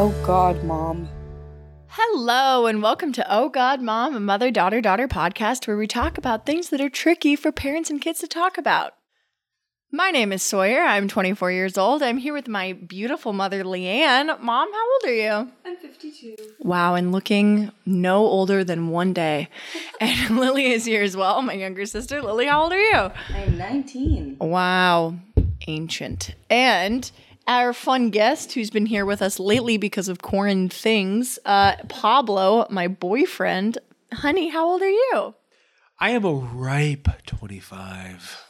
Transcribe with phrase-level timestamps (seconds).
[0.00, 1.08] Oh God, Mom.
[1.88, 6.16] Hello, and welcome to Oh God Mom, a mother daughter daughter podcast where we talk
[6.16, 8.94] about things that are tricky for parents and kids to talk about.
[9.90, 10.82] My name is Sawyer.
[10.84, 12.04] I'm 24 years old.
[12.04, 14.40] I'm here with my beautiful mother, Leanne.
[14.40, 15.50] Mom, how old are you?
[15.64, 16.36] I'm 52.
[16.60, 19.48] Wow, and looking no older than one day.
[20.00, 22.22] And Lily is here as well, my younger sister.
[22.22, 23.10] Lily, how old are you?
[23.34, 24.36] I'm 19.
[24.38, 25.16] Wow,
[25.66, 26.36] ancient.
[26.48, 27.10] And
[27.48, 32.66] our fun guest who's been here with us lately because of quarantine things, uh, Pablo,
[32.70, 33.78] my boyfriend.
[34.12, 35.34] Honey, how old are you?
[35.98, 38.44] I am a ripe 25.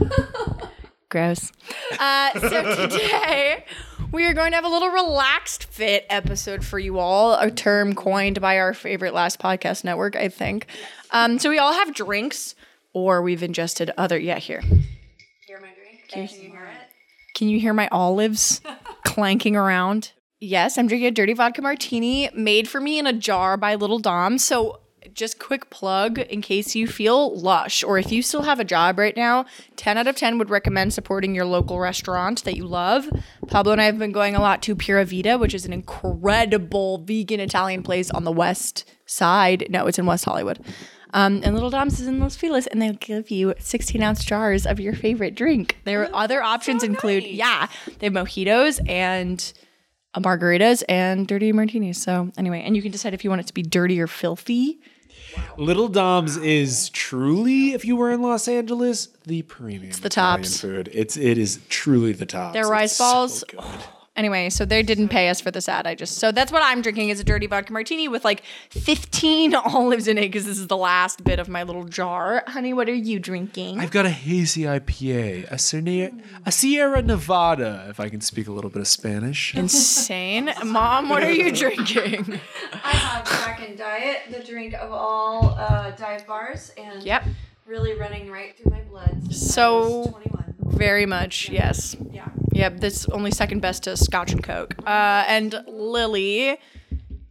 [1.08, 1.52] Gross.
[1.98, 3.64] Uh, so today
[4.12, 7.94] we are going to have a little relaxed fit episode for you all, a term
[7.94, 10.66] coined by our favorite last podcast network, I think.
[11.12, 12.54] Um, so we all have drinks,
[12.92, 14.18] or we've ingested other.
[14.18, 14.60] Yeah, here.
[15.46, 16.08] Hear my drink?
[16.08, 16.87] Can you hear it?
[17.38, 18.60] Can you hear my olives
[19.04, 20.10] clanking around?
[20.40, 24.00] Yes, I'm drinking a dirty vodka martini made for me in a jar by Little
[24.00, 24.38] Dom.
[24.38, 24.80] So,
[25.14, 28.98] just quick plug in case you feel lush or if you still have a job
[28.98, 33.08] right now, 10 out of 10 would recommend supporting your local restaurant that you love.
[33.46, 36.98] Pablo and I have been going a lot to Pura Vida, which is an incredible
[36.98, 39.64] vegan Italian place on the west side.
[39.70, 40.58] No, it's in West Hollywood.
[41.14, 44.66] Um, and Little Dom's is in Los Feliz, and they'll give you 16 ounce jars
[44.66, 45.78] of your favorite drink.
[45.84, 49.52] Their other options include, yeah, they have mojitos and
[50.14, 52.00] uh, margaritas and dirty martinis.
[52.02, 54.80] So, anyway, and you can decide if you want it to be dirty or filthy.
[55.58, 59.84] Little Dom's is truly, if you were in Los Angeles, the premium.
[59.84, 60.60] It's the Italian tops.
[60.60, 60.88] food.
[60.92, 62.54] It's it is truly the tops.
[62.54, 63.44] Their It's rice so balls.
[63.44, 63.60] good.
[64.18, 65.86] Anyway, so they didn't pay us for this ad.
[65.86, 69.54] I just so that's what I'm drinking is a dirty vodka martini with like 15
[69.54, 72.42] olives in it because this is the last bit of my little jar.
[72.48, 73.78] Honey, what are you drinking?
[73.78, 76.10] I've got a hazy IPA, a Sierra,
[76.44, 79.54] a Sierra Nevada, if I can speak a little bit of Spanish.
[79.54, 81.08] Insane, mom.
[81.08, 82.40] What are you drinking?
[82.72, 87.22] I have Kraken Diet, the drink of all uh, dive bars, and Yep.
[87.66, 89.32] really running right through my blood.
[89.32, 90.44] So- I was 21.
[90.76, 91.96] Very much, yes.
[92.12, 92.28] Yeah.
[92.58, 94.74] Yep, that's only second best to Scotch and Coke.
[94.84, 96.58] Uh, and Lily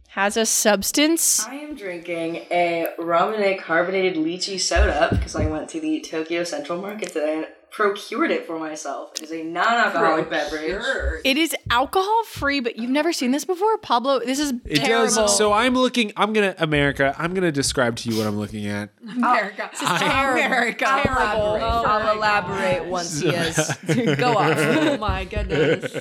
[0.08, 1.46] has a substance.
[1.46, 6.80] I am drinking a Ramune carbonated lychee soda because I went to the Tokyo Central
[6.80, 7.46] Market today and
[7.78, 9.12] procured it for myself.
[9.14, 10.82] It is a non-alcoholic beverage.
[11.24, 14.18] It is alcohol free, but you've never seen this before, Pablo.
[14.18, 15.14] This is It terrible.
[15.14, 15.36] does.
[15.36, 16.12] So I'm looking.
[16.16, 17.14] I'm gonna America.
[17.16, 18.90] I'm gonna describe to you what I'm looking at.
[19.08, 19.70] America.
[19.80, 20.84] America.
[20.84, 21.62] Elaborate.
[21.62, 23.78] I'll elaborate once he has.
[24.18, 24.58] Go off.
[24.58, 25.94] Oh my goodness.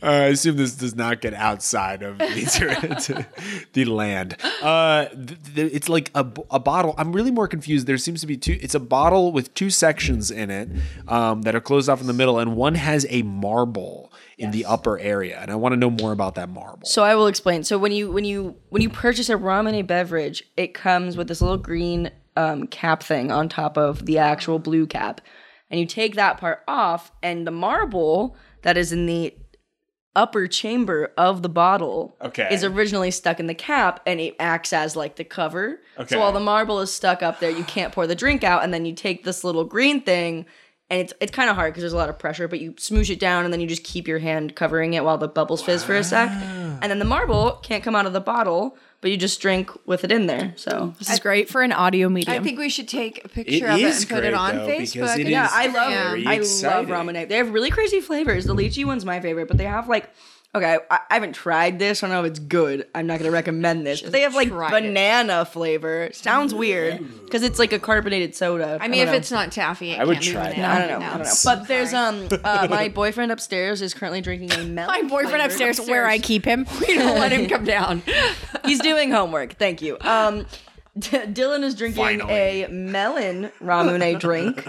[0.00, 3.26] Uh, I assume this does not get outside of the,
[3.72, 4.36] the land.
[4.62, 6.94] Uh, th- th- it's like a bottle.
[6.96, 7.88] I'm really more confused.
[7.88, 8.56] There seems to be two.
[8.62, 10.68] It's a bottle with two sections in it
[11.08, 14.64] um, that are closed off in the middle, and one has a marble in the
[14.66, 15.38] upper area.
[15.40, 16.86] And I want to know more about that marble.
[16.86, 17.64] So I will explain.
[17.64, 21.40] So when you when you when you purchase a Ramune beverage, it comes with this
[21.40, 25.20] little green um, cap thing on top of the actual blue cap,
[25.70, 29.34] and you take that part off, and the marble that is in the
[30.14, 32.48] upper chamber of the bottle Okay.
[32.50, 35.78] is originally stuck in the cap and it acts as like the cover.
[35.98, 36.14] Okay.
[36.14, 38.72] So while the marble is stuck up there, you can't pour the drink out and
[38.72, 40.46] then you take this little green thing
[40.90, 43.10] and it's it's kind of hard because there's a lot of pressure, but you smoosh
[43.10, 45.82] it down and then you just keep your hand covering it while the bubbles fizz
[45.84, 46.30] for a sec.
[46.30, 50.04] And then the marble can't come out of the bottle, but you just drink with
[50.04, 50.52] it in there.
[50.56, 52.38] So This is great for an audio medium.
[52.40, 54.34] I think we should take a It picture of it is and put great, it
[54.34, 55.14] on though, because Facebook.
[55.14, 56.88] it and- is Yeah, I love very I exciting.
[56.90, 57.28] love Ramune.
[57.28, 58.44] They have really crazy flavors.
[58.44, 60.10] The lychee one's my favorite, but they have like
[60.54, 62.02] okay, I, I haven't tried this.
[62.02, 62.86] I don't know if it's good.
[62.94, 64.00] I'm not gonna recommend this.
[64.02, 64.82] But they have like tried it.
[64.88, 66.10] banana flavor.
[66.12, 68.78] Sounds weird because it's like a carbonated soda.
[68.80, 69.16] I mean, don't if know.
[69.18, 70.62] it's not taffy, it I would can't be try banana.
[70.62, 70.76] that.
[70.76, 71.06] I don't know.
[71.06, 71.32] I don't know.
[71.44, 74.88] But there's um uh, my boyfriend upstairs is currently drinking a melon.
[74.88, 76.66] my boyfriend flavored- upstairs, where I keep him.
[76.86, 78.02] We don't let him come down.
[78.64, 79.54] He's doing homework.
[79.54, 79.98] Thank you.
[80.00, 80.46] Um,
[80.98, 82.62] D- Dylan is drinking Finally.
[82.64, 84.66] a melon ramune drink.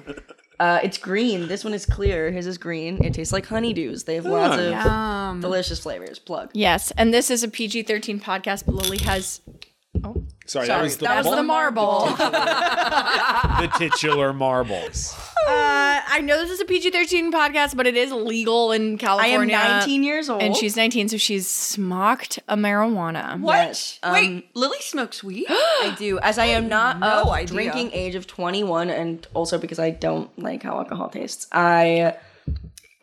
[0.60, 1.48] Uh, it's green.
[1.48, 2.32] This one is clear.
[2.32, 3.04] His is green.
[3.04, 4.06] It tastes like honeydews.
[4.06, 6.18] They have lots of Um, delicious flavors.
[6.20, 6.50] Plug.
[6.54, 9.42] yes, and this is a PG 13 podcast, but Lily has.
[10.46, 12.06] Sorry, that was the, that was the marble.
[12.18, 15.14] the titular marbles.
[15.46, 19.56] Uh, I know this is a PG 13 podcast, but it is legal in California.
[19.56, 19.74] I California.
[19.74, 20.42] am 19 years old.
[20.42, 23.40] And she's 19, so she's smoked a marijuana.
[23.40, 23.56] what?
[23.56, 25.46] Yes, um, Wait, Lily smokes weed?
[25.50, 27.48] I do, as I am not no of idea.
[27.48, 31.48] drinking age of 21, and also because I don't like how alcohol tastes.
[31.52, 32.16] I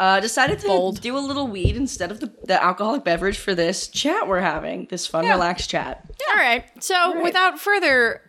[0.00, 1.00] uh, decided to Bold.
[1.00, 4.87] do a little weed instead of the, the alcoholic beverage for this chat we're having.
[4.91, 6.05] This fun, relaxed chat.
[6.32, 6.64] All right.
[6.82, 8.20] So without further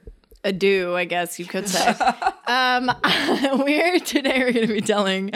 [0.43, 1.87] ado, I guess you could say,
[2.47, 2.91] um,
[3.59, 5.31] we're today we're going to be telling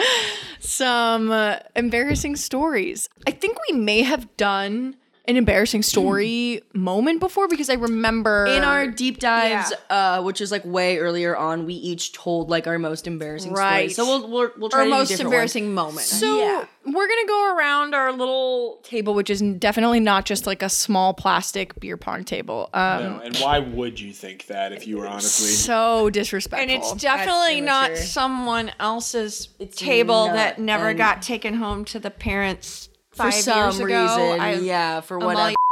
[0.59, 3.09] some uh, embarrassing stories.
[3.25, 4.95] I think we may have done
[5.29, 10.51] an embarrassing story moment before because I remember In our deep dives, uh, which is
[10.51, 13.91] like way earlier on, we each told like our most embarrassing Right.
[13.91, 13.95] stories.
[13.95, 15.75] So we'll we'll, we'll try our to most different embarrassing ones.
[15.75, 16.07] moment.
[16.07, 16.65] So Yeah.
[16.85, 21.13] we're gonna go around our little table, which is definitely not just like a small
[21.13, 22.69] plastic beer pong table.
[22.73, 25.49] Um, No, and why would you think that if you were honestly?
[25.49, 26.61] so disrespectful.
[26.61, 32.88] and it's definitely not someone else's table that never got taken home to the parents
[33.25, 33.85] For some years ago.
[33.85, 35.53] reason, I- yeah, for whatever.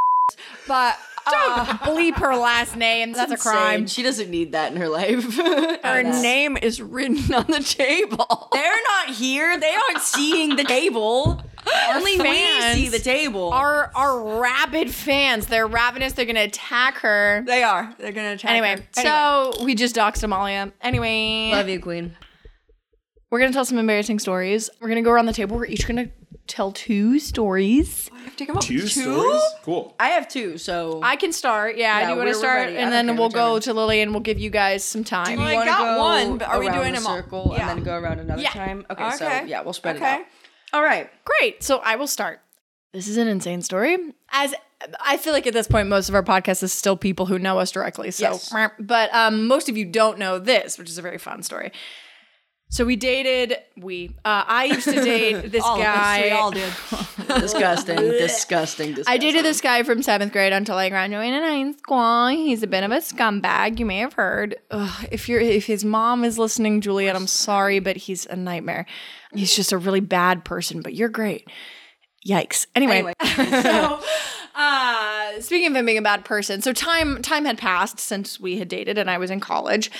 [0.68, 0.98] But
[1.28, 3.14] uh, bleep her last name.
[3.14, 3.52] That's a Insane.
[3.54, 3.88] crime.
[3.88, 5.24] She doesn't need that in her life.
[5.84, 8.50] her name is written on the table.
[8.52, 9.58] They're not here.
[9.60, 11.42] They aren't seeing the table.
[11.90, 13.50] Only we fans see the table.
[13.52, 15.48] Our our rabid fans.
[15.48, 16.14] They're ravenous.
[16.14, 17.44] They're gonna attack her.
[17.46, 17.94] They are.
[17.98, 19.02] They're gonna attack Anyway, her.
[19.02, 20.72] so we just doxed Amalia.
[20.82, 22.16] Anyway, Love you, Queen.
[23.30, 24.70] we're gonna tell some embarrassing stories.
[24.80, 25.58] We're gonna go around the table.
[25.58, 26.08] We're each gonna
[26.48, 28.10] tell two stories.
[28.14, 29.02] I have to come up Two with two.
[29.02, 29.42] stories?
[29.64, 29.96] Cool.
[30.00, 31.76] I have two, so I can start.
[31.78, 32.58] Yeah, Yeah, do you want we're- to we're start?
[32.60, 32.78] ready.
[32.78, 33.74] I And don't then care, we'll go whichever.
[33.74, 35.38] to Lily and we'll give you guys some time.
[35.40, 37.16] Well, I wanna got go one, but are we around doing the them all?
[37.18, 37.70] circle Yeah.
[37.70, 38.50] and then go around another Yeah.
[38.52, 38.86] time?
[38.90, 39.46] Okay, so Okay.
[39.48, 40.06] yeah, we'll spread Okay.
[40.16, 40.26] it out.
[40.74, 41.10] All right.
[41.26, 41.64] Great.
[41.64, 42.40] So I will start.
[42.94, 43.98] This is an insane story.
[44.32, 44.54] As
[45.04, 47.58] I feel like at this point, most of our podcast is still people who know
[47.60, 48.12] us directly.
[48.12, 48.54] So, Yes.
[48.80, 51.72] but um, most of you don't know this, which is a very fun story.
[52.70, 53.58] So we dated.
[53.78, 54.10] We.
[54.26, 56.18] Uh, I used to date this All guy.
[56.18, 56.74] of us, we all did.
[57.42, 59.04] Disgusting, disgusting, disgusting.
[59.08, 62.28] I dated this guy from seventh grade until I graduated high school.
[62.28, 63.80] He's a bit of a scumbag.
[63.80, 64.56] You may have heard.
[64.72, 68.86] Ugh, if you're if his mom is listening, Juliet, I'm sorry, but he's a nightmare.
[69.34, 71.48] He's just a really bad person, but you're great.
[72.28, 72.68] Yikes.
[72.76, 74.00] Anyway, so
[74.56, 75.07] uh,
[75.42, 78.68] speaking of him being a bad person, so time time had passed since we had
[78.68, 79.92] dated, and I was in college,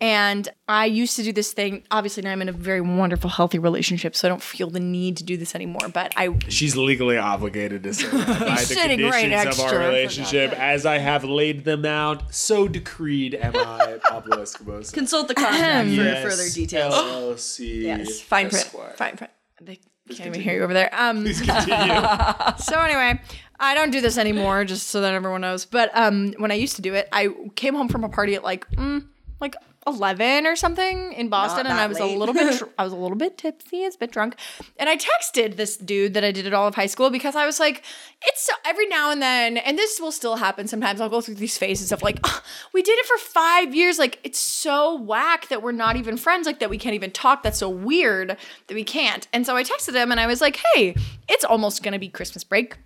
[0.00, 1.84] and I used to do this thing.
[1.90, 5.16] Obviously, now I'm in a very wonderful, healthy relationship, so I don't feel the need
[5.18, 5.88] to do this anymore.
[5.92, 9.64] But I She's legally obligated to say that by the sitting right conditions next of
[9.66, 12.34] our relationship, as I have laid them out.
[12.34, 14.92] So decreed am I, Pablo Escobosa.
[14.92, 16.94] Consult the contract for Yes, further details.
[16.94, 17.82] LLC.
[17.82, 18.66] Yes, fine print.
[18.66, 18.94] Esquire.
[18.96, 19.32] Fine print.
[19.60, 19.78] they
[20.14, 20.90] can't even hear you over there.
[20.92, 21.94] Um, Please continue.
[22.58, 23.20] so anyway,
[23.58, 25.64] I don't do this anymore, just so that everyone knows.
[25.64, 28.44] But um, when I used to do it, I came home from a party at
[28.44, 29.04] like mm,
[29.40, 29.54] like
[29.86, 33.16] eleven or something in Boston, and I was a little bit I was a little
[33.16, 34.36] bit tipsy, a bit drunk,
[34.78, 37.46] and I texted this dude that I did at all of high school because I
[37.46, 37.82] was like,
[38.22, 41.00] it's so, every now and then, and this will still happen sometimes.
[41.00, 42.42] I'll go through these phases of like, "Ah,
[42.72, 46.46] we did it for five years, like it's so whack that we're not even friends,
[46.46, 47.42] like that we can't even talk.
[47.42, 48.36] That's so weird
[48.66, 49.28] that we can't.
[49.32, 50.94] And so I texted him and I was like, hey,
[51.28, 52.76] it's almost gonna be Christmas break.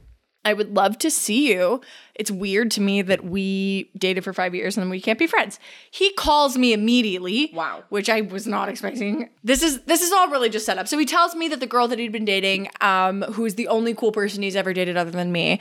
[0.44, 1.82] I would love to see you.
[2.14, 5.26] It's weird to me that we dated for five years and then we can't be
[5.26, 5.58] friends.
[5.90, 7.50] He calls me immediately.
[7.52, 7.84] Wow.
[7.90, 9.28] Which I was not expecting.
[9.44, 10.88] This is this is all really just set up.
[10.88, 13.69] So he tells me that the girl that he'd been dating, um, who is the
[13.69, 15.60] only cool person he's ever dated other than me,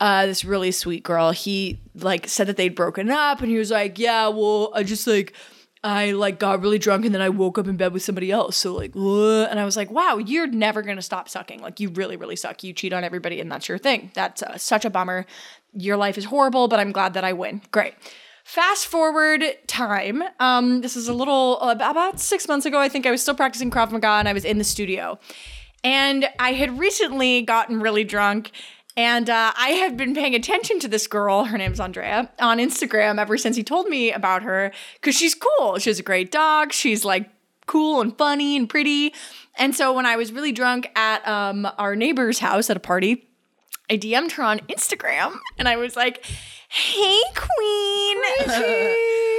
[0.00, 3.70] uh, this really sweet girl, he like said that they'd broken up and he was
[3.70, 5.34] like, Yeah, well, I just like
[5.86, 8.56] I like got really drunk and then I woke up in bed with somebody else.
[8.56, 11.62] So like, and I was like, wow, you're never gonna stop sucking.
[11.62, 12.64] Like you really, really suck.
[12.64, 14.10] You cheat on everybody and that's your thing.
[14.12, 15.26] That's uh, such a bummer.
[15.74, 17.62] Your life is horrible, but I'm glad that I win.
[17.70, 17.94] Great.
[18.42, 20.24] Fast forward time.
[20.40, 22.80] Um, this is a little uh, about six months ago.
[22.80, 25.18] I think I was still practicing Krav Maga and I was in the studio,
[25.84, 28.50] and I had recently gotten really drunk.
[28.96, 33.18] And uh, I have been paying attention to this girl, her name's Andrea, on Instagram
[33.18, 35.78] ever since he told me about her because she's cool.
[35.78, 36.72] She has a great dog.
[36.72, 37.28] She's like
[37.66, 39.12] cool and funny and pretty.
[39.56, 43.28] And so when I was really drunk at um, our neighbor's house at a party,
[43.90, 46.24] I DM'd her on Instagram and I was like,
[46.68, 48.22] hey, queen.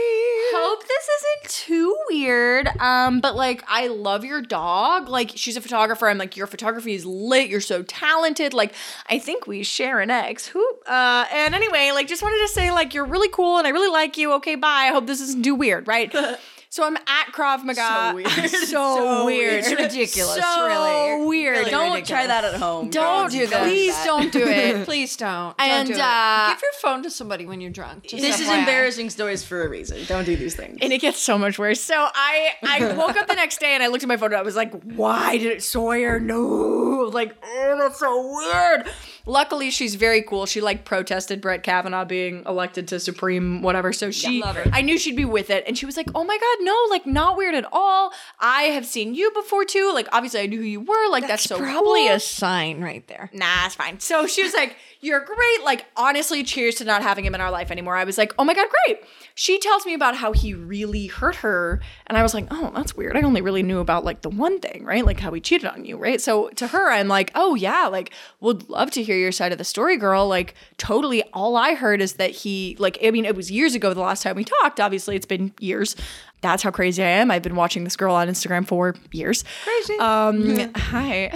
[0.78, 2.68] Hope this isn't too weird.
[2.80, 5.10] Um, but like, I love your dog.
[5.10, 6.08] Like, she's a photographer.
[6.08, 7.50] I'm like, your photography is lit.
[7.50, 8.54] You're so talented.
[8.54, 8.76] Like,
[9.10, 10.46] I think we share an ex.
[10.46, 10.64] Who?
[10.86, 13.90] Uh, and anyway, like, just wanted to say, like, you're really cool and I really
[13.90, 14.34] like you.
[14.34, 14.68] Okay, bye.
[14.68, 16.14] I hope this isn't too weird, right?
[16.78, 17.82] So I'm at Krav Maga.
[17.82, 18.50] So weird.
[18.52, 19.54] so, So weird.
[19.66, 21.26] It's ridiculous, So really.
[21.26, 21.58] weird.
[21.58, 22.08] Really Don't ridiculous.
[22.08, 22.92] try that at home.
[22.92, 23.64] Don't do that.
[23.64, 24.86] Please don't do it.
[24.86, 25.56] Please don't.
[25.58, 26.06] And, don't do it.
[26.06, 28.04] uh, give your phone to somebody when you're drunk.
[28.04, 30.06] Just This is embarrassing stories for a reason.
[30.06, 30.78] Don't do these things.
[30.84, 31.82] and it gets so much worse.
[31.82, 34.36] So I I woke up the next day and I looked at my phone and
[34.40, 36.20] I was like, why did it Sawyer?
[36.20, 38.88] No, like oh, that's so weird.
[39.28, 40.46] Luckily she's very cool.
[40.48, 43.94] She like protested Brett Kavanaugh being elected to Supreme whatever.
[43.94, 44.66] So she her.
[44.74, 45.64] I knew she'd be with it.
[45.68, 48.12] And she was like, Oh my god, no, like not weird at all.
[48.40, 49.92] I have seen you before too.
[49.94, 51.10] Like obviously I knew who you were.
[51.10, 52.16] Like that's, so Probably cool.
[52.16, 53.30] a sign right there.
[53.34, 54.00] nah, it's fine.
[54.00, 55.64] So she was like, You're great.
[55.64, 57.96] Like, honestly, cheers to not having him in our life anymore.
[57.96, 59.00] I was like, Oh my God, great.
[59.36, 61.82] She tells me about how he really hurt her.
[62.08, 63.18] And I was like, Oh, that's weird.
[63.18, 65.06] I only really knew about like the one thing, right?
[65.06, 66.22] Like how he cheated on you, right?
[66.22, 69.58] So to her, I'm like, Oh, yeah, like, would love to hear your side of
[69.58, 70.28] the story, girl.
[70.28, 71.24] Like, totally.
[71.34, 74.24] All I heard is that he, like, I mean, it was years ago the last
[74.24, 74.80] time we talked.
[74.80, 75.96] Obviously, it's been years.
[76.42, 77.32] That's how crazy I am.
[77.32, 79.44] I've been watching this girl on Instagram for years.
[79.64, 79.98] Crazy.
[79.98, 81.32] Um, hi.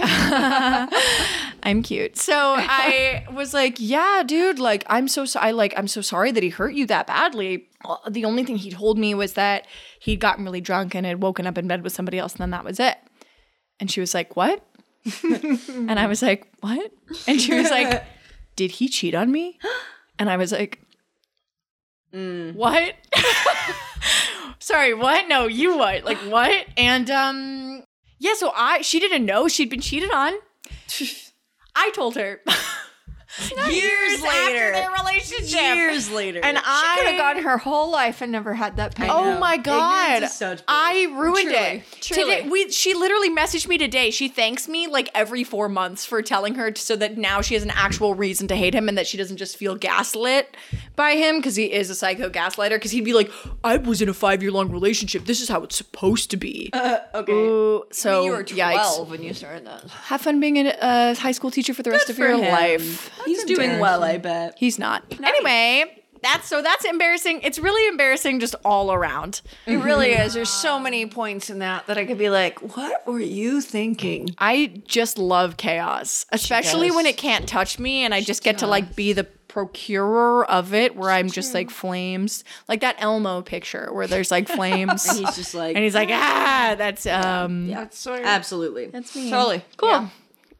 [1.64, 2.16] I'm cute.
[2.16, 6.30] So I was like, yeah, dude, like I'm so so- I like I'm so sorry
[6.32, 7.68] that he hurt you that badly.
[8.08, 9.66] The only thing he told me was that
[10.00, 12.50] he'd gotten really drunk and had woken up in bed with somebody else and then
[12.50, 12.96] that was it.
[13.80, 14.64] And she was like, "What?"
[15.24, 16.92] and I was like, "What?"
[17.26, 18.04] And she was like,
[18.56, 19.58] "Did he cheat on me?"
[20.18, 20.80] And I was like,
[22.54, 22.94] "What?"
[24.58, 25.28] Sorry, what?
[25.28, 26.04] No, you what?
[26.04, 26.66] Like what?
[26.76, 27.82] And um
[28.20, 30.34] yeah, so I she didn't know she'd been cheated on.
[31.74, 32.40] I told her.
[33.70, 34.72] Years after later.
[34.72, 35.60] their relationship.
[35.76, 36.40] Years later.
[36.42, 36.62] And She
[36.98, 39.08] could have gone her whole life and never had that pain.
[39.10, 40.28] Oh my god.
[40.28, 40.62] Such.
[40.68, 41.84] I ruined Truly, it.
[42.00, 42.36] truly.
[42.36, 44.10] Today we she literally messaged me today.
[44.10, 47.62] She thanks me like every 4 months for telling her so that now she has
[47.62, 50.54] an actual reason to hate him and that she doesn't just feel gaslit
[50.96, 53.30] by him cuz he is a psycho gaslighter cuz he'd be like
[53.64, 55.24] I was in a 5-year long relationship.
[55.24, 56.70] This is how it's supposed to be.
[56.72, 57.32] Uh, okay.
[57.32, 59.06] Ooh, so you were yikes.
[59.08, 59.84] when you started that.
[59.90, 62.52] Have fun being a, a high school teacher for the rest of for your him.
[62.52, 63.10] life.
[63.24, 64.54] He's doing well, I bet.
[64.58, 65.04] He's not.
[65.22, 67.40] Anyway, that's so that's embarrassing.
[67.42, 69.40] It's really embarrassing just all around.
[69.66, 70.34] It really is.
[70.34, 74.28] There's so many points in that that I could be like, what were you thinking?
[74.38, 78.66] I just love chaos, especially when it can't touch me and I just get to
[78.66, 82.44] like be the procurer of it where I'm just like flames.
[82.68, 85.06] Like that Elmo picture where there's like flames.
[85.08, 88.86] And he's just like, and he's like, "Ah, that's um Yeah, That's sort of absolutely.
[88.86, 89.64] that's me." totally.
[89.76, 90.08] Cool.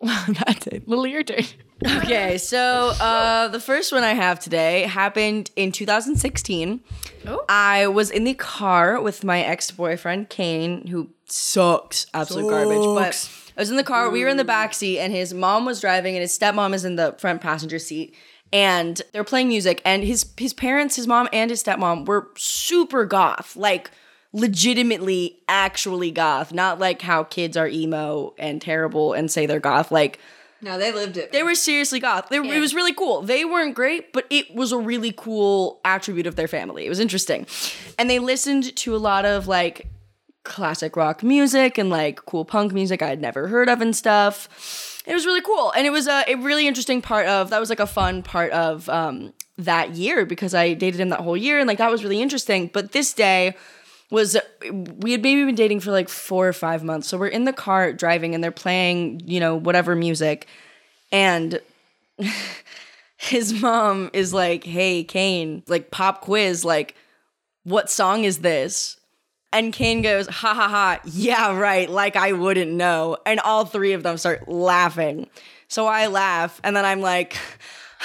[0.26, 0.88] that's it.
[0.88, 1.46] Little irritating.
[1.86, 6.80] Okay, so uh, the first one I have today happened in 2016.
[7.26, 7.44] Oh.
[7.48, 12.78] I was in the car with my ex boyfriend Kane, who sucks, absolute garbage.
[12.78, 14.10] But I was in the car.
[14.10, 16.84] We were in the back seat, and his mom was driving, and his stepmom is
[16.84, 18.14] in the front passenger seat.
[18.52, 23.04] And they're playing music, and his his parents, his mom and his stepmom, were super
[23.04, 23.90] goth, like
[24.32, 29.90] legitimately, actually goth, not like how kids are emo and terrible and say they're goth,
[29.90, 30.18] like.
[30.62, 31.32] No, they lived it.
[31.32, 32.28] They were seriously goth.
[32.28, 33.22] They, It was really cool.
[33.22, 36.86] They weren't great, but it was a really cool attribute of their family.
[36.86, 37.46] It was interesting.
[37.98, 39.88] And they listened to a lot of like
[40.44, 45.02] classic rock music and like cool punk music I had never heard of and stuff.
[45.04, 45.72] It was really cool.
[45.72, 48.52] And it was a, a really interesting part of that was like a fun part
[48.52, 52.04] of um, that year because I dated him that whole year and like that was
[52.04, 52.70] really interesting.
[52.72, 53.56] But this day,
[54.12, 54.36] was
[54.70, 57.08] we had maybe been dating for like four or five months.
[57.08, 60.46] So we're in the car driving and they're playing, you know, whatever music.
[61.10, 61.58] And
[63.16, 66.94] his mom is like, hey, Kane, like pop quiz, like,
[67.64, 68.98] what song is this?
[69.50, 73.16] And Kane goes, ha ha ha, yeah, right, like I wouldn't know.
[73.24, 75.26] And all three of them start laughing.
[75.68, 77.38] So I laugh, and then I'm like,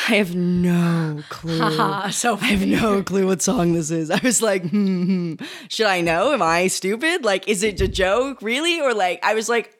[0.09, 2.11] I have no clue.
[2.11, 4.11] so I have no clue what song this is.
[4.11, 6.33] I was like, hmm, hmm, should I know?
[6.33, 7.25] Am I stupid?
[7.25, 8.79] Like, is it a joke, really?
[8.79, 9.76] Or like, I was like,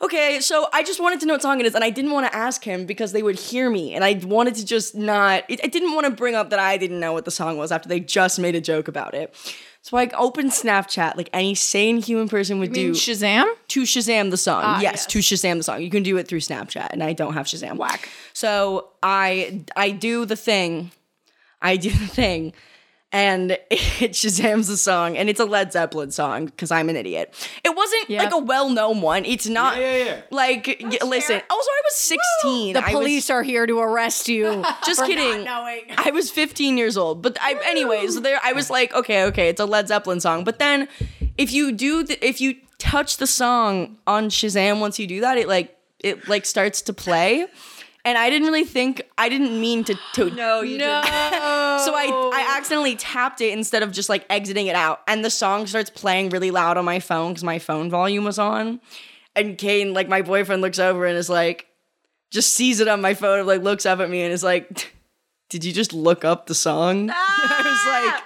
[0.00, 2.26] okay, so I just wanted to know what song it is, and I didn't want
[2.26, 5.44] to ask him because they would hear me, and I wanted to just not.
[5.48, 7.72] It, I didn't want to bring up that I didn't know what the song was
[7.72, 9.34] after they just made a joke about it.
[9.82, 13.46] So I opened Snapchat like any sane human person would do Shazam?
[13.68, 14.62] to Shazam the song.
[14.64, 15.80] Ah, yes, to Shazam the song.
[15.80, 17.76] You can do it through Snapchat, and I don't have Shazam.
[17.76, 18.08] Whack.
[18.32, 20.90] So I I do the thing.
[21.62, 22.52] I do the thing.
[23.12, 27.32] And it Shazams the song, and it's a Led Zeppelin song because I'm an idiot.
[27.64, 28.24] It wasn't Yep.
[28.24, 29.24] like a well-known one.
[29.24, 30.20] It's not Yeah, yeah, yeah.
[30.30, 31.40] like y- listen.
[31.48, 32.72] Also, I was 16.
[32.74, 34.62] The I was- police are here to arrest you.
[34.84, 35.44] just for kidding.
[35.44, 35.82] Not knowing.
[35.96, 39.60] I was 15 years old, but I, anyways, there I was like, okay, okay, it's
[39.60, 40.42] a Led Zeppelin song.
[40.44, 40.88] But then,
[41.38, 45.38] if you do, the, if you touch the song on Shazam, once you do that,
[45.38, 47.46] it like it like starts to play.
[48.06, 49.98] And I didn't really think I didn't mean to.
[50.14, 51.02] to No, you No.
[51.84, 55.28] So I I accidentally tapped it instead of just like exiting it out, and the
[55.28, 58.80] song starts playing really loud on my phone because my phone volume was on.
[59.34, 61.66] And Kane, like my boyfriend, looks over and is like,
[62.30, 64.94] just sees it on my phone, and like looks up at me and is like,
[65.50, 68.12] "Did you just look up the song?" I was ah!
[68.14, 68.22] like.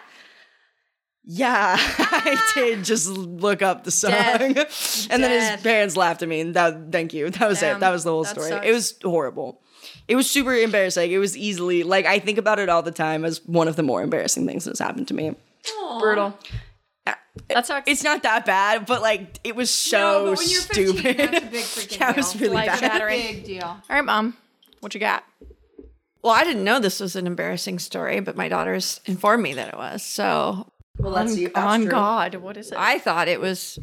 [1.25, 2.53] Yeah, I ah!
[2.55, 4.13] did just look up the song.
[4.13, 7.31] and then his parents laughed at me, and that thank you.
[7.31, 7.81] That was Damn, it.
[7.81, 8.49] That was the whole that story.
[8.49, 8.67] sucks.
[8.67, 9.61] It was horrible.
[10.09, 11.11] It was super embarrassing.
[11.11, 13.83] It was easily like I think about it all the time as one of the
[13.83, 15.35] more embarrassing things that's happened to me.
[15.99, 16.37] Brutal.
[17.07, 17.15] Uh,
[17.49, 17.91] that sucks.
[17.91, 21.17] It's not that bad, but like it was so No, but when you're 15, stupid.
[21.19, 22.79] that's a big freaking that was really Life bad.
[22.81, 23.21] shattering.
[23.21, 23.65] Big deal.
[23.65, 24.37] All right, mom.
[24.81, 25.25] What you got?
[26.23, 29.69] Well, I didn't know this was an embarrassing story, but my daughters informed me that
[29.69, 30.03] it was.
[30.03, 31.91] So Well, let's see that's On true.
[31.91, 32.79] God, what is it?
[32.79, 33.79] I thought it was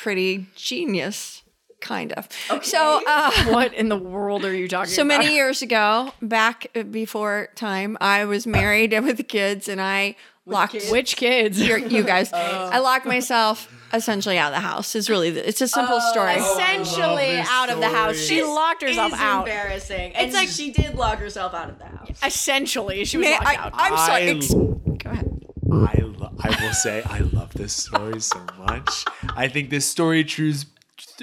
[0.00, 1.42] pretty genius,
[1.80, 2.28] kind of.
[2.62, 5.14] So, uh, what in the world are you talking so about?
[5.14, 10.16] So, many years ago, back before time, I was married and with kids, and I
[10.46, 11.60] locked Which kids?
[11.60, 12.32] You're- you guys.
[12.34, 14.94] I locked myself essentially out of the house.
[14.94, 16.32] Is really the, it's a simple story.
[16.34, 18.16] Essentially this out of the house.
[18.18, 18.40] story.
[18.40, 19.46] She locked herself Is out.
[19.48, 20.14] embarrassing.
[20.14, 22.18] And It's like- she did lock herself out of the house.
[22.24, 23.70] Essentially, she was May locked I, out.
[23.74, 24.22] I'm sorry.
[24.22, 24.80] I- Ex- go
[25.10, 25.34] ahead.
[25.70, 29.04] I, lo- I will say I love this story so much.
[29.36, 30.64] I think this story trues.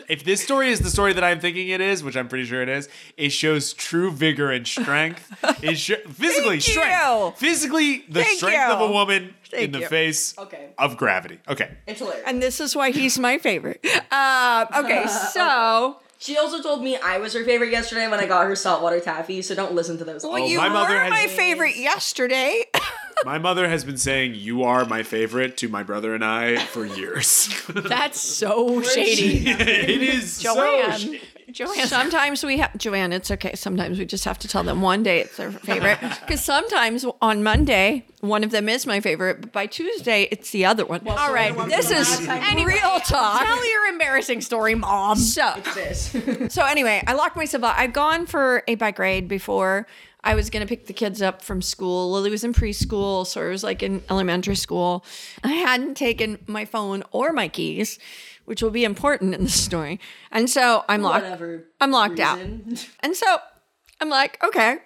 [0.10, 2.62] If this story is the story that I'm thinking it is, which I'm pretty sure
[2.62, 5.32] it is, it shows true vigor and strength.
[5.64, 7.02] It sho- physically Thank strength,
[7.42, 7.48] you.
[7.48, 8.74] physically the Thank strength you.
[8.76, 9.88] of a woman Thank in the you.
[9.88, 10.70] face Okay.
[10.78, 11.40] of gravity.
[11.48, 12.24] Okay, It's hilarious.
[12.28, 13.84] And this is why he's my favorite.
[14.12, 18.46] Uh, okay, so She also told me I was her favorite yesterday when I got
[18.48, 20.24] her saltwater taffy, so don't listen to those.
[20.24, 22.66] well, Oh, you my mother were has- my favorite yesterday.
[23.24, 26.86] my mother has been saying you are my favorite to my brother and I for
[26.86, 27.50] years.
[27.70, 29.50] That's so shady.
[29.50, 30.92] it is Joanne.
[31.00, 31.14] so.
[31.14, 31.20] sh-
[31.52, 31.88] Joanne.
[31.88, 33.14] sometimes we have Joanne.
[33.14, 33.56] It's okay.
[33.56, 37.44] Sometimes we just have to tell them one day it's their favorite because sometimes on
[37.44, 41.08] Monday one of them is my favorite, but by Tuesday it's the other one.
[41.08, 41.56] All right.
[41.70, 43.42] this is real talk.
[43.44, 45.18] Tell your embarrassing story, mom.
[45.18, 46.16] So this.
[46.50, 47.76] So anyway, I locked myself up.
[47.78, 49.88] I've gone for a bike ride before
[50.26, 52.12] I was gonna pick the kids up from school.
[52.12, 55.06] Lily was in preschool, so I was like in elementary school.
[55.44, 58.00] I hadn't taken my phone or my keys,
[58.46, 60.00] which will be important in the story.
[60.32, 61.24] And so I'm locked.
[61.24, 61.66] Whatever.
[61.80, 62.40] I'm locked out.
[63.02, 63.38] And so
[64.02, 64.80] I'm like, okay,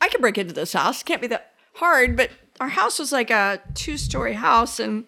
[0.00, 1.02] I can break into this house.
[1.02, 2.16] Can't be that hard.
[2.16, 2.30] But
[2.60, 5.04] our house was like a two story house, and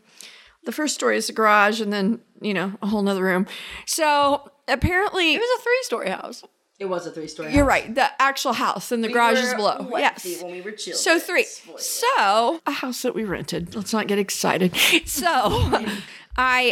[0.65, 3.47] the first story is the garage, and then, you know, a whole nother room.
[3.87, 6.43] So apparently, It was a three story house.
[6.79, 7.53] It was a three story.
[7.55, 9.89] you're right, the actual house, and the garage is below.
[9.99, 10.25] Yes.
[10.43, 10.97] When we were children.
[10.97, 11.45] So three.
[11.79, 13.75] So a house that we rented.
[13.75, 14.75] Let's not get excited.
[15.07, 15.27] So
[16.41, 16.71] I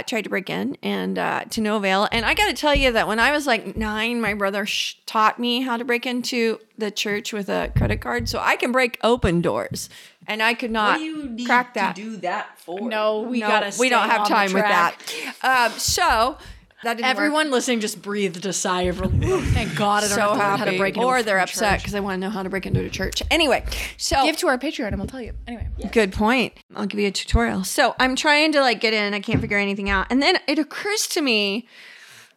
[0.00, 2.06] uh, tried to break in and uh, to no avail.
[2.12, 4.96] And I got to tell you that when I was like nine, my brother sh-
[5.06, 8.72] taught me how to break into the church with a credit card, so I can
[8.72, 9.88] break open doors.
[10.26, 11.96] And I could What not do you need crack that.
[11.96, 12.78] to do that for?
[12.90, 13.74] No, we No, gotta.
[13.80, 14.96] we don't have time with that.
[14.98, 15.44] track.
[15.72, 16.36] Um, so
[16.82, 17.10] didn't work.
[17.10, 19.44] Everyone listening just breathed a sigh of relief.
[19.52, 21.80] Thank God I don't so have to happy, how to break into or they're upset
[21.80, 23.22] because they want to know how to break into a church.
[23.30, 23.64] Anyway,
[23.96, 25.34] so Give to our Patreon and we'll tell you.
[25.46, 25.68] Anyway.
[25.92, 26.54] Good point.
[26.74, 27.64] I'll give you a tutorial.
[27.64, 29.14] So I'm trying to like get in.
[29.14, 30.06] I can't figure anything out.
[30.10, 31.66] And then it occurs to me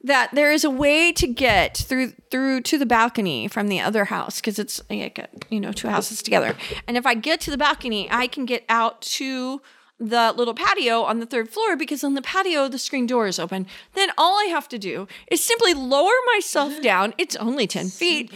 [0.03, 4.05] that there is a way to get through through to the balcony from the other
[4.05, 6.55] house because it's like you know two houses together.
[6.87, 9.61] And if I get to the balcony, I can get out to
[9.99, 13.39] the little patio on the third floor because on the patio the screen door is
[13.39, 13.65] open.
[13.93, 17.13] Then all I have to do is simply lower myself down.
[17.17, 18.31] It's only ten feet,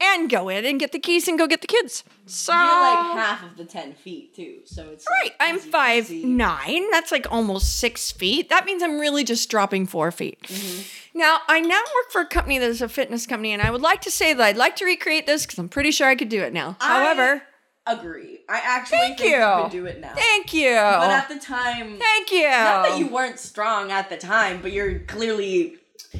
[0.00, 2.02] and go in and get the keys and go get the kids.
[2.26, 6.10] So You're like half of the ten feet too, so it's Right, Like I'm five
[6.10, 6.90] nine.
[6.90, 8.48] That's like almost six feet.
[8.48, 10.40] That means I'm really just dropping four feet.
[10.44, 11.18] Mm-hmm.
[11.18, 13.82] Now, I now work for a company that is a fitness company, and I would
[13.82, 16.30] like to say that I'd like to recreate this because I'm pretty sure I could
[16.30, 16.76] do it now.
[16.80, 17.42] I- However,
[17.86, 18.40] Agree.
[18.48, 19.38] I actually Thank think you.
[19.38, 20.12] you could do it now.
[20.14, 20.70] thank you.
[20.70, 22.48] But at the time, thank you.
[22.48, 25.78] not that you weren't strong at the time, but you're clearly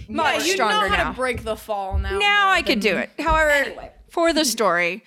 [0.09, 1.11] much you stronger know how now.
[1.13, 2.19] to break the fall now.
[2.19, 3.11] now I could do it.
[3.19, 3.93] However, Anyway.
[4.09, 5.05] for the story,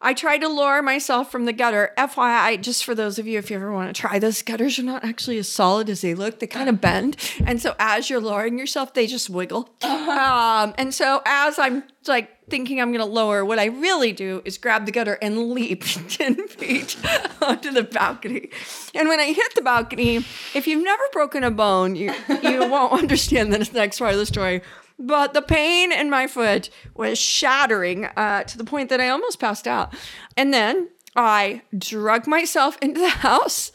[0.00, 1.92] I tried to lower myself from the gutter.
[1.98, 4.84] FYI, just for those of you, if you ever want to try this, gutters are
[4.84, 6.38] not actually as solid as they look.
[6.38, 7.16] They kind of bend.
[7.44, 9.70] And so as you're lowering yourself, they just wiggle.
[9.82, 14.40] Um, and so as I'm like thinking I'm going to lower, what I really do
[14.44, 16.96] is grab the gutter and leap 10 feet
[17.42, 18.50] onto the balcony.
[18.94, 20.16] And when I hit the balcony,
[20.54, 24.26] if you've never broken a bone, you, you won't understand the next part of the
[24.26, 24.62] story.
[24.98, 29.38] But the pain in my foot was shattering uh, to the point that I almost
[29.38, 29.94] passed out.
[30.36, 33.72] And then I drug myself into the house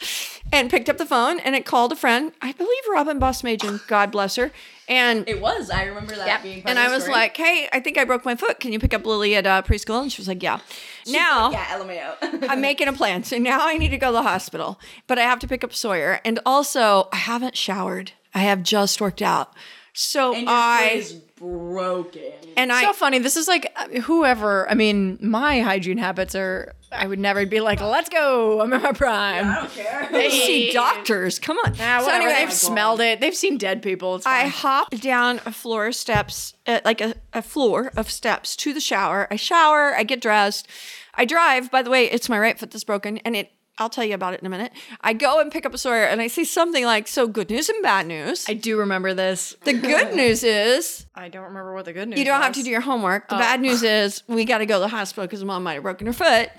[0.51, 4.11] and picked up the phone and it called a friend, I believe Robin Bossmagen, God
[4.11, 4.51] bless her.
[4.89, 5.69] And it was.
[5.69, 6.61] I remember that being.
[6.65, 7.17] And I was story.
[7.17, 8.59] like, "Hey, I think I broke my foot.
[8.59, 10.59] Can you pick up Lily at uh, preschool?" And she was like, "Yeah."
[11.07, 12.45] now yeah, LMAO.
[12.49, 13.23] I'm making a plan.
[13.23, 15.73] So now I need to go to the hospital, but I have to pick up
[15.73, 18.11] Sawyer, and also I haven't showered.
[18.35, 19.53] I have just worked out,
[19.93, 22.31] so and your I foot is broken.
[22.57, 23.19] And I so funny.
[23.19, 24.69] This is like uh, whoever.
[24.69, 26.73] I mean, my hygiene habits are.
[26.91, 29.47] I would never be like, "Let's go." I'm in my prime.
[29.47, 30.09] I don't care.
[30.11, 31.39] I see doctors.
[31.39, 31.71] Come on.
[31.73, 32.27] Nah, so whatever.
[32.27, 33.19] anyway, They've smelled it.
[33.19, 34.15] They've seen dead people.
[34.15, 38.55] It's I hop down a floor of steps, uh, like a, a floor of steps
[38.57, 39.27] to the shower.
[39.31, 40.67] I shower, I get dressed,
[41.15, 41.71] I drive.
[41.71, 43.51] By the way, it's my right foot that's broken, and it.
[43.79, 44.71] I'll tell you about it in a minute.
[45.01, 47.69] I go and pick up a Sawyer, and I see something like, "So good news
[47.69, 49.55] and bad news." I do remember this.
[49.63, 52.19] the good news is I don't remember what the good news.
[52.19, 53.29] you don't have to do your homework.
[53.29, 53.39] The oh.
[53.39, 56.07] bad news is we got to go to the hospital because mom might have broken
[56.07, 56.49] her foot.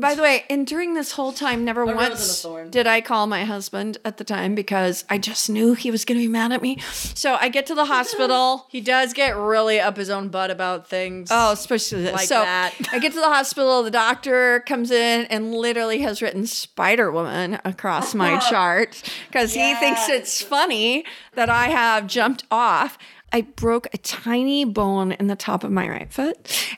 [0.00, 2.70] By the way, and during this whole time, never rose and a once thorn.
[2.70, 6.18] did I call my husband at the time because I just knew he was going
[6.18, 6.78] to be mad at me.
[6.80, 8.66] So I get to the hospital.
[8.70, 11.28] He does get really up his own butt about things.
[11.30, 12.14] Oh, especially this.
[12.14, 12.74] Like so that.
[12.92, 13.82] I get to the hospital.
[13.82, 19.74] The doctor comes in and literally has written Spider Woman across my chart because he
[19.74, 22.96] thinks it's funny that I have jumped off.
[23.32, 26.36] I broke a tiny bone in the top of my right foot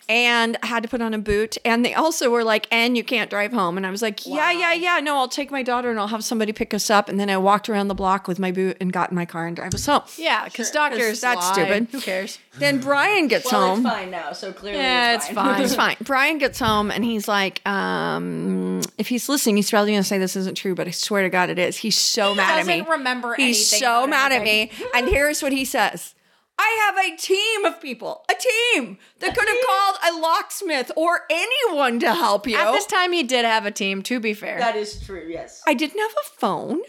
[0.08, 1.56] and I had to put on a boot.
[1.64, 3.78] And they also were like, and you can't drive home.
[3.78, 5.00] And I was like, yeah, yeah, yeah.
[5.00, 7.08] No, I'll take my daughter and I'll have somebody pick us up.
[7.08, 9.46] And then I walked around the block with my boot and got in my car
[9.46, 10.02] and drive us home.
[10.18, 11.22] yeah, because doctors.
[11.22, 11.52] that's lie.
[11.54, 11.88] stupid.
[11.90, 12.38] Who cares?
[12.58, 13.86] Then Brian gets well, home.
[13.86, 15.54] it's fine now, so clearly Yeah, it's it's fine.
[15.54, 15.62] fine.
[15.62, 15.96] It's fine.
[16.02, 20.36] Brian gets home and he's like, um, if he's listening, he's probably gonna say this
[20.36, 21.78] isn't true, but I swear to God it is.
[21.78, 22.80] He's so mad at me.
[22.80, 24.70] doesn't remember He's anything so mad at me.
[24.94, 26.14] And here's what he says.
[26.58, 31.22] I have a team of people, a team that could have called a locksmith or
[31.30, 32.56] anyone to help you.
[32.56, 34.02] At this time, he did have a team.
[34.02, 35.26] To be fair, That is true.
[35.28, 35.62] Yes.
[35.66, 36.80] I didn't have a phone.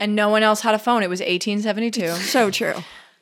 [0.00, 1.02] and no one else had a phone.
[1.02, 2.08] It was 1872.
[2.22, 2.74] So true.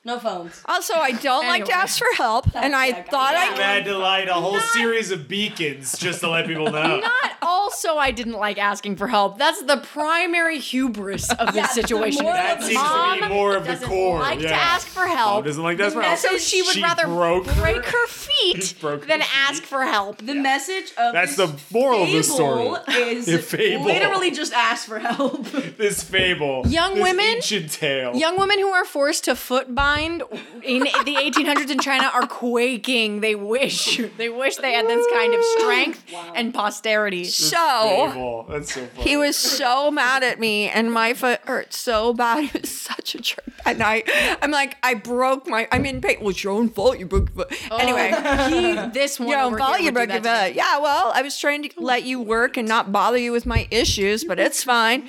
[0.04, 0.60] No phones.
[0.64, 1.82] Also, I don't like to Anyway.
[1.84, 5.12] ask for help, and I yeah, thought I I had to light a whole series
[5.12, 6.98] of beacons just to let people know.
[6.98, 9.38] Not also, I didn't like asking for help.
[9.38, 12.24] That's the primary hubris of this situation.
[12.24, 14.18] moral That seems to be more of the doesn't core.
[14.18, 14.48] Like yeah.
[14.48, 15.34] to ask for help.
[15.36, 16.18] Mom doesn't like to ask for help.
[16.18, 19.36] So she would She rather broke her- break her feet Broke her than feet.
[19.36, 20.18] ask for help.
[20.18, 23.02] The message of That's this the moral of the fable story.
[23.12, 23.84] is The fable.
[23.84, 25.46] literally just ask for help.
[25.78, 28.14] This fable, Young this women- ancient tale.
[28.16, 30.22] Young women who are forced to foot bind
[30.62, 33.20] in the 1800s in China are quaking.
[33.20, 37.24] They wish they wish they had this kind of strength and posterity.
[37.24, 38.10] This so.
[38.12, 38.46] fable.
[38.48, 39.08] That's so funny.
[39.08, 42.32] He was so mad at me, and my foot hurt so bad.
[42.52, 43.44] He was such a jerk.
[43.64, 44.02] And I,
[44.42, 45.68] I'm like, I broke my.
[45.70, 46.16] I'm in pain.
[46.20, 46.98] Well, it's your own fault.
[46.98, 47.68] You broke your foot.
[47.70, 47.76] Oh.
[47.76, 48.08] anyway,
[48.50, 49.80] he, this one your own fault.
[49.80, 50.48] You broke your that to me.
[50.48, 50.56] foot.
[50.56, 50.78] Yeah.
[50.78, 54.24] Well, I was trying to let you work and not bother you with my issues,
[54.24, 55.08] but it's fine.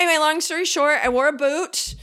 [0.00, 1.94] Anyway, long story short, I wore a boot,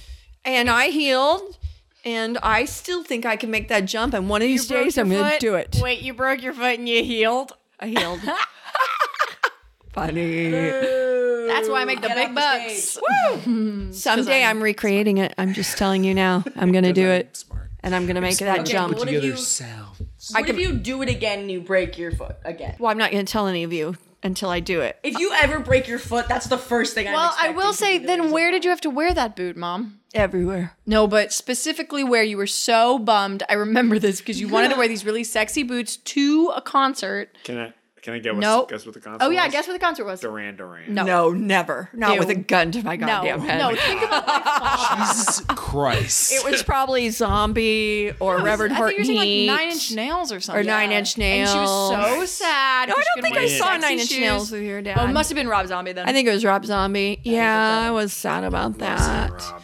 [0.45, 1.57] and I healed.
[2.05, 4.13] And I still think I can make that jump.
[4.13, 5.79] And one of these broke days, I'm going to do it.
[5.81, 7.53] Wait, you broke your foot and you healed?
[7.79, 8.21] I healed.
[9.91, 10.51] Funny.
[10.51, 12.99] That's why I make the Get big off
[13.33, 13.91] the bucks.
[14.03, 15.33] Someday I'm recreating it.
[15.37, 16.43] I'm just telling you now.
[16.55, 17.35] I'm going to do it.
[17.37, 17.69] Smart.
[17.81, 18.93] And I'm going to make that Okay, jump.
[18.97, 20.01] what if Together you- sounds.
[20.31, 22.75] What if you do it again and you break your foot again?
[22.77, 24.99] Well, I'm not going to tell any of you until I do it.
[25.01, 27.49] If you ever break your foot, that's the first thing I'm going to Well, I
[27.49, 28.51] expecting will to say, be the then reason where why.
[28.51, 29.98] did you have to wear that boot, Mom?
[30.13, 30.75] Everywhere.
[30.85, 33.43] No, but specifically where you were so bummed.
[33.49, 37.37] I remember this because you wanted to wear these really sexy boots to a concert.
[37.43, 37.73] Can I?
[38.01, 38.39] Can I get what?
[38.39, 38.69] Nope.
[38.69, 39.25] Guess what the concert?
[39.25, 39.51] Oh yeah, was?
[39.51, 40.21] guess what the concert was?
[40.21, 40.93] Duran Duran.
[40.93, 41.03] No.
[41.03, 41.89] No, never.
[41.93, 42.19] Not Ew.
[42.19, 43.59] with a gun to my No, goddamn head.
[43.59, 43.75] no.
[43.75, 46.31] Think about my Jesus Christ.
[46.33, 49.91] It was probably Zombie or Reverend I Heart think you were saying like Nine Inch
[49.91, 50.61] Nails or something.
[50.61, 51.49] Or Nine Inch Nails.
[51.49, 52.87] And she was so sad.
[52.87, 54.19] No, I don't think I saw Nine Inch shoes.
[54.19, 54.97] Nails with your dad.
[54.97, 56.07] Oh, it must have been Rob Zombie then.
[56.07, 57.19] I think it was Rob Zombie.
[57.23, 59.61] Yeah, I was sad about that.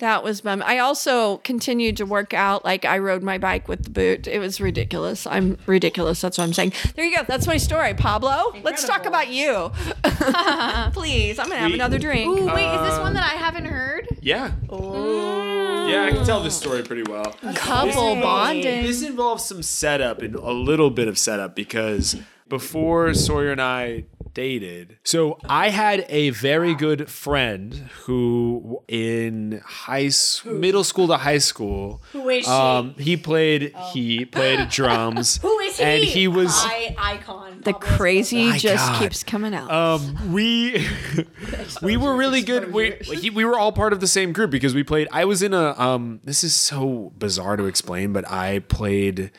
[0.00, 0.06] Rob.
[0.06, 0.62] That was bum.
[0.64, 2.64] I also continued to work out.
[2.64, 4.26] Like I rode my bike with the boot.
[4.26, 5.26] It was ridiculous.
[5.26, 6.20] I'm ridiculous.
[6.20, 6.72] That's what I'm saying.
[6.94, 7.22] There you go.
[7.26, 8.52] That's my story, Pablo.
[8.62, 9.70] Let's talk about you.
[10.92, 12.28] Please, I'm gonna have We- another drink.
[12.28, 14.06] Ooh, wait, is this um, one that I haven't heard?
[14.20, 14.52] Yeah.
[14.68, 15.90] Mm.
[15.90, 17.32] Yeah, I can tell this story pretty well.
[17.54, 18.82] Couple bonding.
[18.82, 22.16] This involves some setup and a little bit of setup because
[22.48, 24.04] before Sawyer and I
[24.36, 27.72] dated, so I had a very good friend
[28.04, 32.02] who in high s- middle school to high school.
[32.12, 32.50] Who is she?
[32.50, 35.38] Um, he played he played drums.
[35.38, 35.82] Who is he?
[35.84, 37.62] And he was I, icon.
[37.62, 39.00] The Pablo crazy My just God.
[39.00, 39.70] keeps coming out.
[39.70, 40.86] Um, we
[41.82, 42.74] we were really good.
[42.74, 45.08] We he, we were all part of the same group because we played.
[45.12, 46.20] I was in a um.
[46.24, 49.30] This is so bizarre to explain, but I played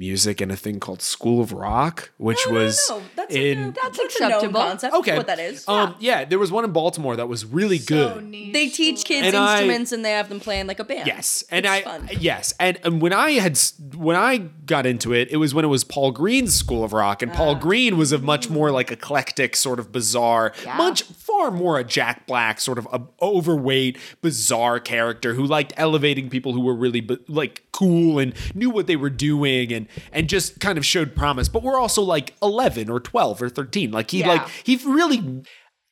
[0.00, 3.98] music and a thing called School of Rock, which was no, that's in a, that's,
[3.98, 4.60] That's a known acceptable.
[4.62, 4.94] concept.
[4.96, 5.68] okay what that is.
[5.68, 8.32] Um, yeah, there was one in Baltimore that was really good.
[8.32, 11.06] they teach kids And I- instruments and they have them playing like a band.
[11.06, 12.08] Yes, and It's I fun.
[12.18, 13.60] yes, and, and when I had
[13.94, 17.20] when I got into it, it was when it was Paul Green's School of Rock,
[17.22, 17.34] and Ah.
[17.34, 21.84] Paul Green was a much more like eclectic, sort of bizarre, much far more a
[21.84, 27.00] Jack Black sort of a overweight, bizarre character who liked elevating people who were really
[27.02, 31.14] bu- like cool and knew what they were doing, and and just kind of showed
[31.14, 34.28] promise, but we're also like eleven or twelve or thirteen, like he Yeah.
[34.28, 35.42] like he really.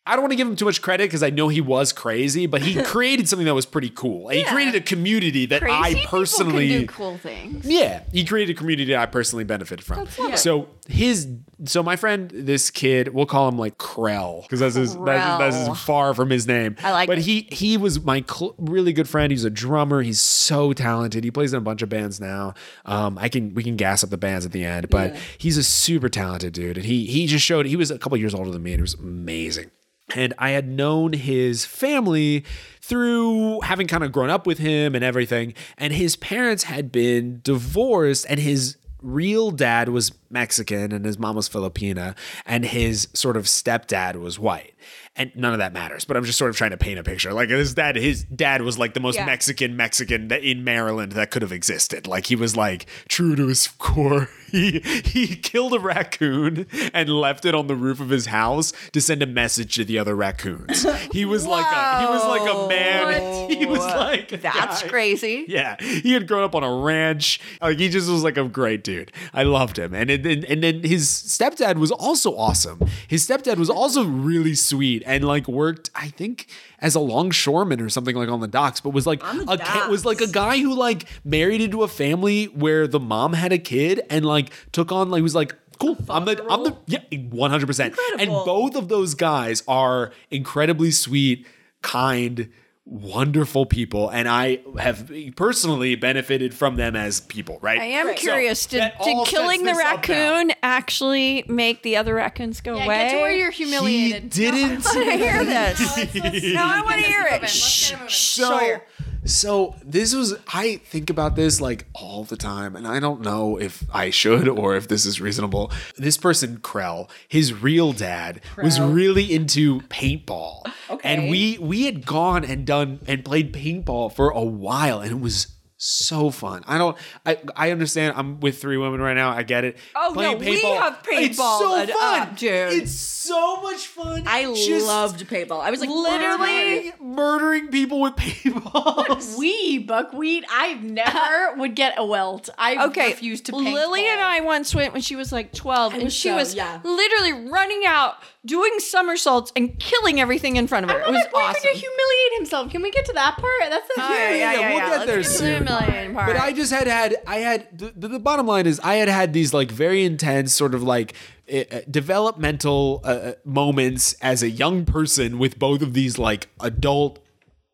[0.09, 2.47] I don't want to give him too much credit because I know he was crazy,
[2.47, 4.29] but he created something that was pretty cool.
[4.29, 7.64] And He created a community that Crazy I personally can do cool things.
[7.66, 10.09] yeah, he created a community that I personally benefited from.
[10.37, 11.29] So his,
[11.66, 15.68] so my friend, this kid, we'll call him like Krell because that's his, that's, that's
[15.68, 16.77] his far from his name.
[16.83, 17.25] I like But it.
[17.25, 19.31] he he was my cl- really good friend.
[19.31, 20.01] He's a drummer.
[20.03, 21.25] He's so talented.
[21.25, 22.55] He plays in a bunch of bands now.
[22.87, 25.62] Um, I can we can gas up the bands at the end, but he's a
[25.64, 26.77] super talented dude.
[26.79, 28.83] And he he just showed he was a couple years older than me, and it
[28.83, 29.71] was amazing.
[30.14, 32.44] And I had known his family
[32.81, 35.55] through having kind of grown up with him and everything.
[35.77, 41.37] And his parents had been divorced, and his real dad was Mexican and his mom
[41.37, 44.75] was Filipina, and his sort of stepdad was white.
[45.18, 47.33] And none of that matters, but I'm just sort of trying to paint a picture.
[47.33, 49.26] Like his dad, his dad was like the most Yeah.
[49.26, 52.07] Mexican Mexican that in Maryland that could have existed.
[52.07, 54.28] Like he was like true to his core.
[54.48, 59.00] He he killed a raccoon and left it on the roof of his house to
[59.02, 60.87] send a message to the other raccoons.
[61.12, 63.50] He was like a he was like a man.
[63.59, 64.88] He was like That's guy.
[64.88, 65.44] crazy.
[65.48, 67.40] Yeah, he had grown up on a ranch.
[67.61, 69.12] Like he just was like a great dude.
[69.35, 72.81] I loved him, and then and then his stepdad was also awesome.
[73.07, 76.47] His stepdad was also really sweet and like worked, I think,
[76.79, 80.21] as a longshoreman or something like on the docks, but was like a was like
[80.21, 84.25] a guy who like married into a family where the mom had a kid and
[84.25, 85.57] like took on like was like.
[85.81, 85.97] Cool.
[86.11, 87.97] I'm the I'm the yeah, 100%.
[88.18, 91.47] And both of those guys are incredibly sweet,
[91.83, 92.51] kind,
[92.90, 97.79] wonderful people and I have personally benefited from them as people, right?
[97.79, 98.64] I am So curious.
[98.66, 100.14] did did killing the this up now.
[100.37, 102.96] raccoon actually make the other raccoons go Yeah, away?
[103.09, 104.31] get to where you're He humiliated.
[104.31, 106.14] didn't I want to hear this.
[106.55, 107.42] no, I want to hear it.
[107.42, 108.85] Let's Shh, get it shh, So, Sawyer.
[109.28, 113.58] So this was I think about this like all the time, and I don't know
[113.58, 115.70] if I should or if this is reasonable.
[115.96, 120.62] This person, Krell, his real dad, was really into paintball,
[121.04, 125.20] and we we had gone and done and played paintball for a while, and it
[125.20, 125.54] was.
[125.80, 126.64] So fun.
[126.66, 126.96] I don't.
[127.24, 128.14] I I understand.
[128.16, 129.30] I'm with three women right now.
[129.30, 129.78] I get it.
[129.94, 131.22] Oh, no, we have paintball.
[131.22, 132.82] It's so uh, fun, up, dude.
[132.82, 134.24] It's so much fun.
[134.26, 135.60] I Just loved paintball.
[135.60, 139.38] I was like literally murdering people with paintballs.
[139.38, 140.44] We buckwheat.
[140.50, 142.48] I never would get a welt.
[142.58, 143.72] I Okay, refused to paint.
[143.72, 146.54] Lily and I once went when she was like 12, and was she so- was
[146.56, 146.80] yeah.
[146.82, 148.16] literally running out,
[148.48, 150.98] doing somersaults, and killing everything in front of her.
[151.00, 151.62] It was boyfriend awesome.
[151.62, 152.70] to humiliate himself.
[152.70, 153.52] Can we get to that part?
[153.70, 154.78] That's the Oh, yeah, yeah, yeah, we'll yeah.
[154.78, 155.64] get Let's there get to
[156.08, 156.26] the part.
[156.26, 159.08] But I just had had I had the, the, the bottom line is I had
[159.08, 161.14] had these like very intense sort of like
[161.52, 166.48] uh, uh, developmental uh, uh, moments as a young person with both of these like
[166.61, 167.18] adult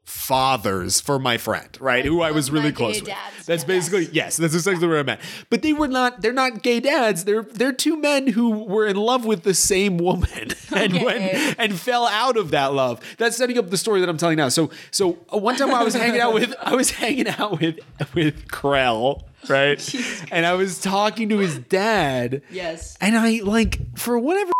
[0.04, 2.04] fathers for my friend, right?
[2.04, 3.12] Who I was really close with.
[3.46, 5.20] That's basically yes, that's exactly where I'm at.
[5.50, 7.24] But they were not they're not gay dads.
[7.24, 11.78] They're they're two men who were in love with the same woman and went and
[11.78, 13.00] fell out of that love.
[13.18, 14.48] That's setting up the story that I'm telling now.
[14.48, 17.78] So so uh, one time I was hanging out with I was hanging out with
[18.14, 19.80] with Krell, right?
[20.30, 22.42] And I was talking to his dad.
[22.50, 22.96] Yes.
[23.00, 24.52] And I like for whatever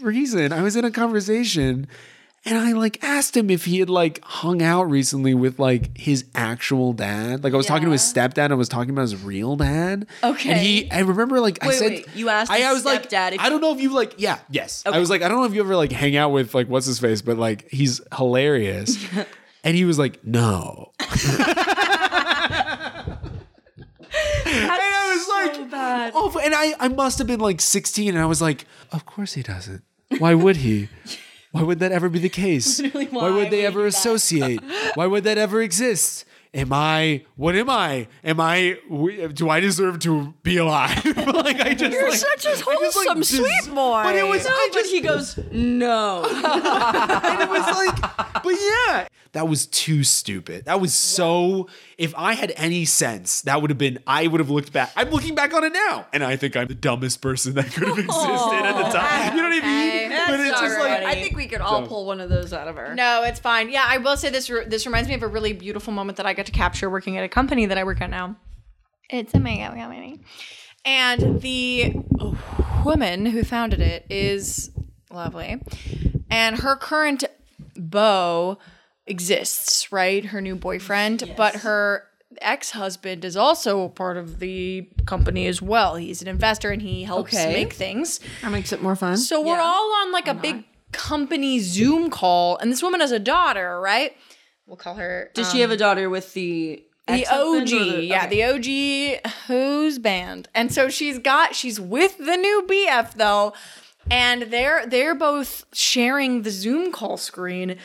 [0.00, 1.88] reason, I was in a conversation
[2.44, 6.24] and I like asked him if he had like hung out recently with like his
[6.34, 7.44] actual dad.
[7.44, 10.06] Like I was talking to his stepdad and I was talking about his real dad.
[10.24, 10.50] Okay.
[10.50, 13.08] And he I remember like I Wait, said wait, you asked I, I was like
[13.08, 14.82] stepdad if- I don't know if you like yeah, yes.
[14.84, 14.98] I Okay.
[15.00, 16.98] was like I don't know if you ever like hang out with like what's his
[16.98, 18.96] face, but like he's hilarious.
[19.64, 21.10] and he was like, "No." and
[24.70, 28.42] I was like, oh, and I, I must have been like 16, and I was
[28.42, 29.82] like, of course he doesn't.
[30.18, 30.88] Why would he?
[31.52, 32.80] Why would that ever be the case?
[32.92, 34.60] why, why would they he ever associate?
[34.94, 36.24] why would that ever exist?
[36.54, 37.24] Am I?
[37.36, 38.08] What am I?
[38.22, 38.76] Am I?
[39.32, 41.02] Do I deserve to be alive?
[41.16, 44.02] like I just You're like, such a I just, like, wholesome, sweet boy.
[44.02, 44.46] But it was.
[44.46, 46.24] I but just he goes, no.
[46.26, 50.66] and it was like, but yeah, that was too stupid.
[50.66, 51.70] That was so.
[51.96, 54.00] If I had any sense, that would have been.
[54.06, 54.92] I would have looked back.
[54.94, 57.88] I'm looking back on it now, and I think I'm the dumbest person that could
[57.88, 59.36] have existed at the time.
[59.36, 59.91] You know what I mean?
[60.32, 60.42] Okay.
[60.42, 61.02] but it's just like.
[61.02, 62.94] I think we could all pull one of those out of her.
[62.94, 63.70] No, it's fine.
[63.70, 64.50] Yeah, I will say this.
[64.50, 67.18] Re- this reminds me of a really beautiful moment that I got to capture working
[67.18, 68.36] at a company that I work at now.
[69.10, 70.20] It's a makeup company,
[70.84, 71.94] And the
[72.84, 74.70] woman who founded it is
[75.10, 75.62] lovely.
[76.30, 77.24] And her current
[77.76, 78.58] beau
[79.06, 80.24] exists, right?
[80.24, 82.04] Her new boyfriend, but her
[82.40, 85.96] ex-husband is also a part of the company as well.
[85.96, 87.52] He's an investor and he helps Okay.
[87.52, 88.20] make things.
[88.42, 89.16] That makes it more fun.
[89.16, 93.18] So we're all on like a big company Zoom call, and this woman has a
[93.18, 94.16] daughter, right?
[94.66, 98.26] We'll call her Does she have a um, daughter with the the OG, the- yeah,
[98.26, 98.28] okay.
[98.28, 100.48] the OG who's band.
[100.54, 103.52] And so she's got she's with the new BF though,
[104.10, 107.76] and they're they're both sharing the Zoom call screen.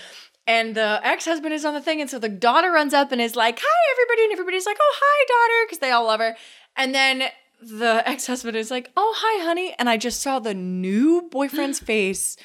[0.47, 3.35] And the ex-husband is on the thing, and so the daughter runs up and is
[3.35, 6.37] like, "Hi, everybody!" And everybody's like, "Oh, hi, daughter," because they all love her.
[6.77, 7.23] And then
[7.61, 12.37] the ex-husband is like, "Oh, hi, honey," and I just saw the new boyfriend's face,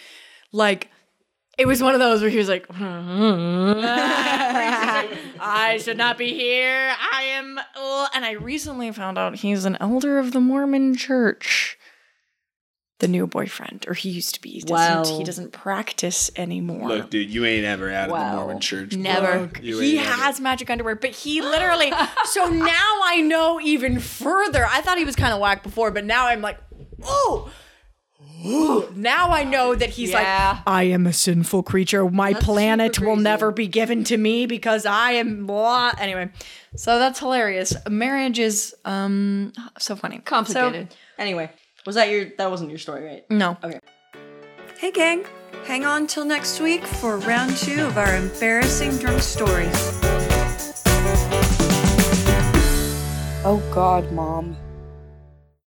[0.50, 0.90] like
[1.58, 2.66] it was one of those where he was like,
[5.40, 6.94] I should not be here.
[7.12, 7.58] I am.
[7.76, 11.78] ugh." And I recently found out he's an elder of the Mormon church.
[13.02, 14.50] The new boyfriend, or he used to be.
[14.50, 15.18] He doesn't, Wow.
[15.18, 16.88] he doesn't practice anymore.
[16.88, 18.94] Look, dude, you ain't ever out of the Mormon church.
[18.94, 19.48] Never.
[19.48, 19.60] bro.
[19.60, 20.22] He ain't ever.
[20.22, 21.92] has magic underwear, but he literally.
[22.26, 24.64] so now I know even further.
[24.64, 26.58] I thought he was kind of whack before, but now I'm like,
[27.02, 27.50] oh.
[28.46, 28.88] Ooh.
[28.96, 30.52] Now I know that he's Yeah.
[30.56, 32.08] like, I am a sinful creature.
[32.08, 35.92] My planet will never be given to me because I am blah.
[35.98, 36.30] Anyway,
[36.76, 37.74] so that's hilarious.
[37.88, 40.94] Marriage is um so funny, complicated.
[41.18, 41.50] anyway,
[41.86, 42.26] was that your?
[42.38, 43.30] That wasn't your story, right?
[43.30, 43.80] No, Okay.
[44.78, 45.24] Hey, gang.
[45.64, 49.72] Hang on till next week for round two of our embarrassing drunk stories.
[53.44, 54.56] Oh God, mom.